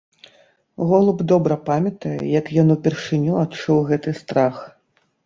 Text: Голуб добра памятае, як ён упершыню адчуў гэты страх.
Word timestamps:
Голуб 0.91 1.19
добра 1.31 1.57
памятае, 1.67 2.13
як 2.39 2.49
ён 2.63 2.73
упершыню 2.77 3.37
адчуў 3.43 3.83
гэты 3.91 4.15
страх. 4.23 4.55